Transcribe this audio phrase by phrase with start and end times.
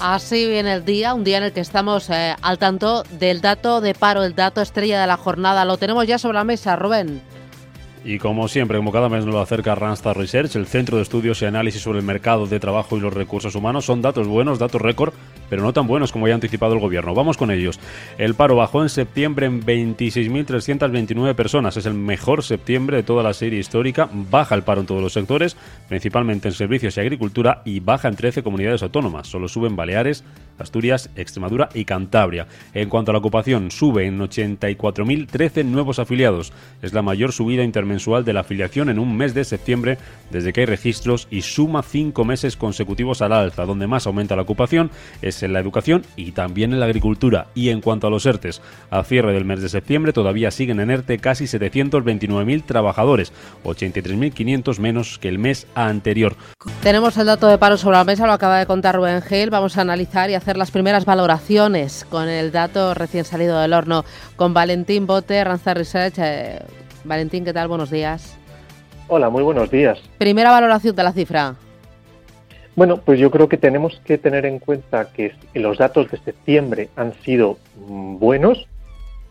[0.00, 3.80] Así viene el día, un día en el que estamos eh, al tanto del dato
[3.80, 5.64] de paro, el dato estrella de la jornada.
[5.64, 7.22] Lo tenemos ya sobre la mesa, Rubén.
[8.04, 11.40] Y como siempre, como cada mes nos lo acerca Randstad Research, el Centro de Estudios
[11.40, 14.82] y Análisis sobre el Mercado de Trabajo y los Recursos Humanos, son datos buenos, datos
[14.82, 15.14] récord,
[15.54, 17.14] pero no tan buenos como ya ha anticipado el Gobierno.
[17.14, 17.78] Vamos con ellos.
[18.18, 21.76] El paro bajó en septiembre en 26.329 personas.
[21.76, 24.08] Es el mejor septiembre de toda la serie histórica.
[24.12, 25.56] Baja el paro en todos los sectores,
[25.88, 29.28] principalmente en servicios y agricultura, y baja en 13 comunidades autónomas.
[29.28, 30.24] Solo suben Baleares,
[30.58, 32.46] Asturias, Extremadura y Cantabria.
[32.72, 36.52] En cuanto a la ocupación, sube en 84.013 nuevos afiliados.
[36.82, 39.98] Es la mayor subida intermensual de la afiliación en un mes de septiembre
[40.30, 43.64] desde que hay registros y suma cinco meses consecutivos al alza.
[43.64, 44.90] Donde más aumenta la ocupación
[45.22, 47.48] es en la educación y también en la agricultura.
[47.54, 50.90] Y en cuanto a los ERTES, a cierre del mes de septiembre todavía siguen en
[50.90, 53.32] ERTE casi 729.000 trabajadores,
[53.64, 56.36] 83.500 menos que el mes anterior.
[56.82, 59.50] Tenemos el dato de paro sobre la mesa, lo acaba de contar Rubén Gil.
[59.50, 64.04] Vamos a analizar y hacer las primeras valoraciones con el dato recién salido del horno
[64.36, 66.18] con Valentín Bote, Ranza Research.
[66.18, 66.60] Eh,
[67.04, 67.68] Valentín, ¿qué tal?
[67.68, 68.36] Buenos días.
[69.08, 69.98] Hola, muy buenos días.
[70.18, 71.54] Primera valoración de la cifra.
[72.76, 76.90] Bueno, pues yo creo que tenemos que tener en cuenta que los datos de septiembre
[76.96, 78.66] han sido mm, buenos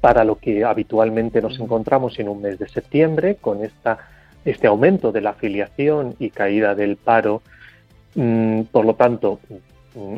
[0.00, 3.98] para lo que habitualmente nos encontramos en un mes de septiembre, con esta,
[4.44, 7.42] este aumento de la afiliación y caída del paro.
[8.14, 9.40] Mm, por lo tanto,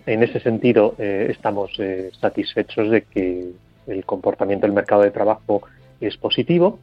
[0.07, 3.53] en ese sentido, eh, estamos eh, satisfechos de que
[3.87, 5.62] el comportamiento del mercado de trabajo
[6.01, 6.81] es positivo,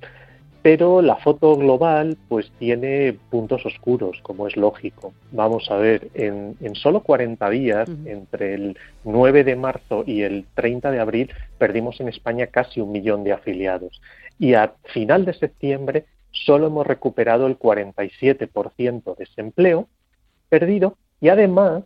[0.62, 5.14] pero la foto global pues tiene puntos oscuros, como es lógico.
[5.32, 10.90] Vamos a ver, en, solo 40 días, entre el 9 de marzo y el 30
[10.90, 14.02] de abril, perdimos en España casi un millón de afiliados.
[14.40, 19.88] Y a final de septiembre solo hemos recuperado el 47% de ese empleo
[20.50, 21.84] perdido y además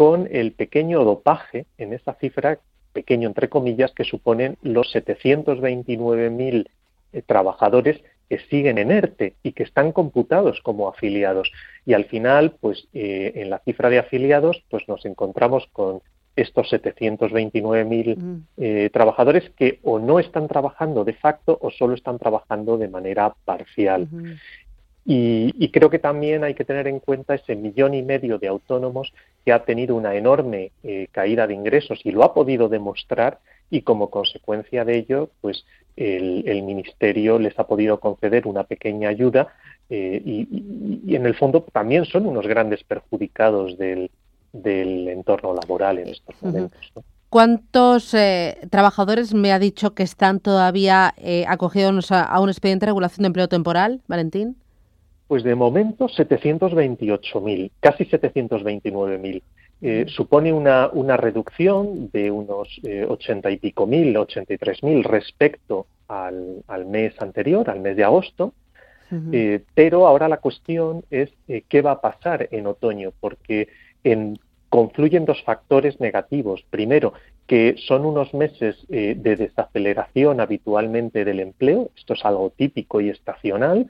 [0.00, 2.58] con el pequeño dopaje en esa cifra,
[2.94, 6.66] pequeño entre comillas, que suponen los 729.000
[7.12, 11.52] eh, trabajadores que siguen en ERTE y que están computados como afiliados.
[11.84, 16.00] Y al final, pues eh, en la cifra de afiliados, pues nos encontramos con
[16.34, 18.42] estos 729.000 mm.
[18.56, 23.34] eh, trabajadores que o no están trabajando de facto o solo están trabajando de manera
[23.44, 24.08] parcial.
[25.06, 29.12] Y, creo que también hay que tener en cuenta ese millón y medio de autónomos
[29.44, 33.38] que ha tenido una enorme eh, caída de ingresos y lo ha podido demostrar
[33.70, 35.64] y como consecuencia de ello, pues
[35.96, 39.54] el, ministerio les ha podido conceder una pequeña ayuda
[39.88, 44.10] eh, y, en el fondo también son unos grandes perjudicados del,
[44.52, 46.92] entorno laboral en estos momentos.
[47.28, 51.14] ¿Cuántos eh, trabajadores me ha dicho que están todavía
[51.46, 54.56] acogidos a un expediente de regulación de empleo temporal, Valentín?
[55.30, 59.42] Pues de momento 728.000, casi 729.000.
[59.80, 65.86] Eh, supone una, una, reducción de unos eh, 80 y pico mil, 83 mil respecto
[66.08, 68.54] al, al, mes anterior, al mes de agosto.
[69.30, 73.68] eh, pero ahora la cuestión es eh, qué va a pasar en otoño, porque
[74.02, 74.36] en,
[74.70, 76.64] confluyen dos factores negativos.
[76.70, 77.12] Primero,
[77.46, 83.10] que son unos meses eh, de desaceleración habitualmente del empleo, esto es algo típico y
[83.10, 83.88] estacional,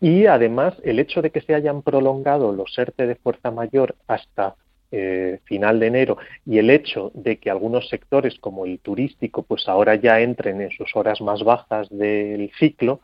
[0.00, 4.54] y además, el hecho de que se hayan prolongado los ERTE de fuerza mayor hasta
[4.92, 9.68] eh, final de enero y el hecho de que algunos sectores como el turístico pues
[9.68, 13.00] ahora ya entren en sus horas más bajas del ciclo,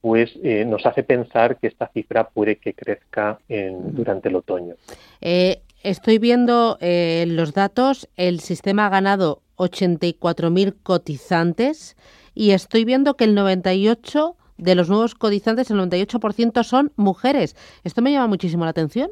[0.00, 4.76] pues eh, nos hace pensar que esta cifra puede que crezca durante el otoño.
[5.20, 11.96] Eh, estoy viendo los datos, el sistema ha ganado 84.000 cotizantes
[12.34, 17.56] y estoy viendo que el 98 de los nuevos codizantes, el 98% son mujeres.
[17.84, 19.10] ¿Esto me llama muchísimo la atención?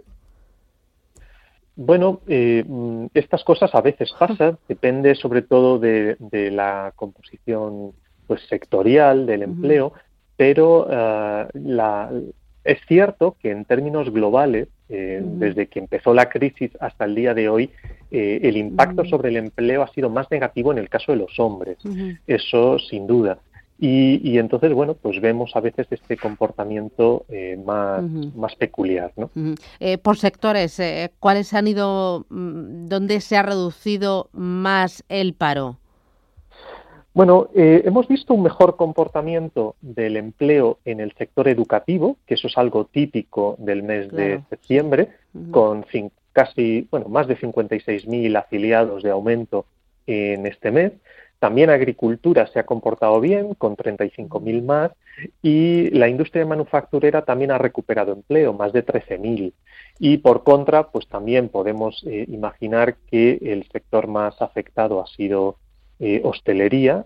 [1.76, 2.64] Bueno, eh,
[3.14, 6.16] estas cosas a veces pasan, depende sobre todo de,
[6.52, 7.92] la composición
[8.26, 9.92] pues sectorial del empleo,
[10.36, 12.10] pero eh, la,
[12.62, 17.34] es cierto que en términos globales, eh, desde que empezó la crisis hasta el día
[17.34, 17.70] de hoy,
[18.10, 21.78] el impacto sobre el empleo ha sido más negativo en el caso de los hombres.
[22.28, 23.38] Eso sin duda.
[23.78, 28.02] Y, entonces, bueno, pues vemos a veces este comportamiento eh, más,
[28.34, 29.12] más peculiar.
[29.16, 29.30] ¿no?
[29.80, 35.78] Eh, por sectores, eh, ¿cuáles han ido, mm, dónde se ha reducido más el paro?
[37.12, 42.58] Bueno, hemos visto un mejor comportamiento del empleo en el sector educativo, que eso es
[42.58, 45.10] algo típico del mes de septiembre,
[45.52, 45.84] con
[46.32, 49.64] casi, bueno, más de 56.000 afiliados de aumento
[50.08, 50.92] en este mes.
[51.44, 54.92] También agricultura se ha comportado bien, con 35.000 más,
[55.42, 59.52] y la industria manufacturera también ha recuperado empleo, más de 13.000.
[59.98, 65.58] Y por contra, pues también podemos eh, imaginar que el sector más afectado ha sido
[65.98, 67.04] eh, hostelería,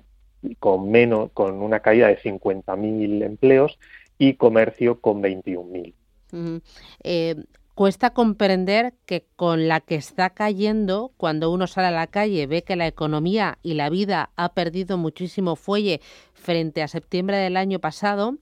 [0.60, 3.76] con, menos, con una caída de 50.000 empleos,
[4.18, 5.94] y comercio con 21.000.
[7.02, 7.34] eh,
[7.78, 12.64] cuesta comprender que con la que está cayendo, cuando uno sale a la calle, ve
[12.64, 16.00] que la economía y la vida ha perdido muchísimo fuelle
[16.34, 18.34] frente a septiembre del año pasado,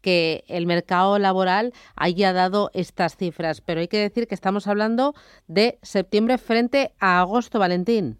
[0.00, 3.60] que el mercado laboral haya dado estas cifras.
[3.60, 5.12] Pero hay que decir que estamos hablando
[5.48, 8.16] de septiembre frente a agosto, Valentín.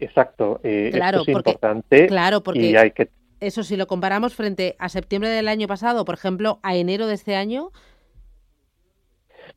[0.00, 3.10] Exacto, eh, claro, esto es porque, importante claro, porque y hay que...
[3.38, 7.14] eso si lo comparamos frente a septiembre del año pasado, por ejemplo, a enero de
[7.14, 7.70] este año,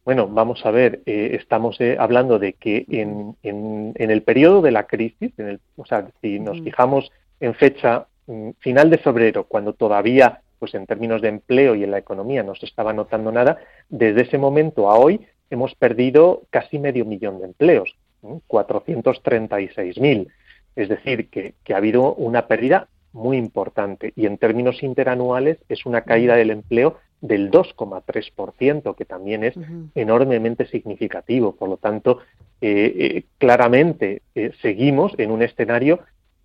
[0.04, 4.62] bueno, vamos a ver, eh, estamos eh, hablando de que en, en, en, el periodo
[4.62, 8.98] de la crisis, en el, o sea, si nos fijamos en fecha mm, final de
[8.98, 12.94] febrero, cuando todavía, pues en términos de empleo y en la economía no se estaba
[12.94, 13.60] notando nada,
[13.90, 15.22] desde ese momento a hoy
[15.52, 20.28] hemos perdido casi medio millón de empleos, 436.000.
[20.76, 25.86] Es decir, que, que ha habido una pérdida muy importante y en términos interanuales es
[25.86, 29.54] una caída del empleo del 2,3%, que también es
[29.96, 31.56] enormemente significativo.
[31.56, 32.20] Por lo tanto,
[32.60, 36.00] eh, eh, claramente eh, seguimos en un escenario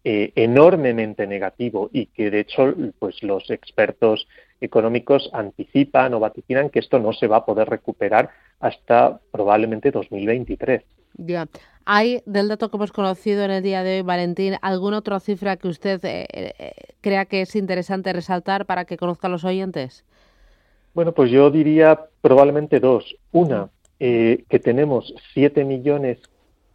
[0.08, 4.28] enormemente negativo y que, de hecho, pues los expertos
[4.60, 8.30] económicos anticipan o vaticinan que esto no se va a poder recuperar
[8.60, 10.84] hasta probablemente 2023.
[11.14, 11.48] Ya.
[11.86, 15.56] ¿Hay, del dato que hemos conocido en el día de hoy, Valentín, alguna otra cifra
[15.56, 16.00] que usted
[17.00, 20.04] crea que es interesante resaltar para que conozcan los oyentes?
[20.96, 23.16] Bueno, pues yo diría probablemente dos.
[23.30, 23.68] Una,
[24.00, 26.18] eh, que tenemos 7 millones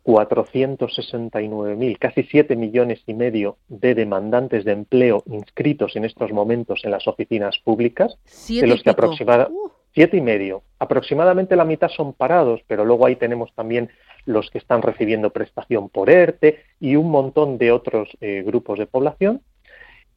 [0.05, 6.91] 469.000, casi 7 millones y medio de demandantes de empleo inscritos en estos momentos en
[6.91, 8.15] las oficinas públicas,
[8.47, 9.59] de los que aproximadamente
[9.93, 10.61] siete y medio.
[10.77, 13.89] Aproximadamente la mitad son parados, pero luego ahí tenemos también
[14.25, 18.85] los que están recibiendo prestación por ERTE y un montón de otros eh, grupos de
[18.85, 19.41] población.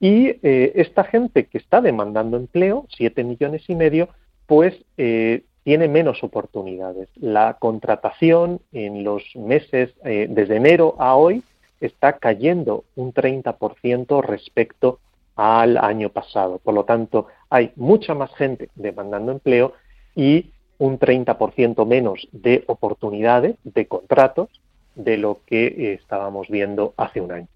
[0.01, 4.09] Y eh, esta gente que está demandando empleo, 7 millones y medio,
[4.47, 7.09] pues eh, tiene menos oportunidades.
[7.17, 11.43] La contratación en los meses eh, desde enero a hoy
[11.81, 15.01] está cayendo un 30% respecto
[15.37, 16.59] al año pasado.
[16.59, 19.73] Por lo tanto, hay mucha más gente demandando empleo
[20.15, 24.49] y un 30% menos de oportunidades, de contratos,
[24.95, 27.49] de lo que estábamos viendo hace un año.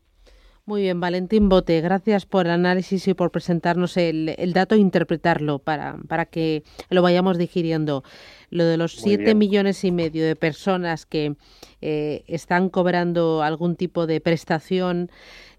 [0.69, 5.61] Muy bien, Valentín Bote, gracias por el análisis y por presentarnos el, dato e interpretarlo
[5.61, 8.05] para, para que lo vayamos digiriendo.
[8.51, 11.37] Lo de los siete millones y medio de personas que
[11.81, 15.11] eh, están cobrando algún tipo de prestación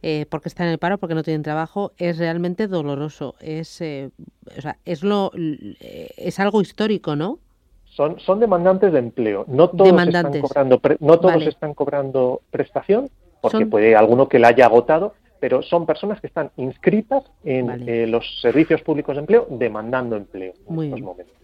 [0.04, 3.34] eh, porque están en el paro, porque no tienen trabajo, es realmente doloroso.
[3.40, 4.12] Es, eh,
[4.56, 5.32] o sea, es, lo,
[5.80, 7.40] es algo histórico, ¿no?
[7.86, 9.46] Son, son demandantes de empleo.
[9.48, 13.10] No todos, Están, cobrando no todos están cobrando prestación,
[13.42, 18.08] porque puede alguno que la haya agotado, pero son personas que están inscritas en eh,
[18.08, 21.36] los servicios públicos de empleo demandando empleo en estos momentos.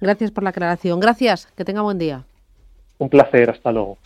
[0.00, 1.00] Gracias por la aclaración.
[1.00, 1.46] Gracias.
[1.56, 2.24] Que tenga buen día.
[2.98, 3.50] Un placer.
[3.50, 3.98] Hasta luego.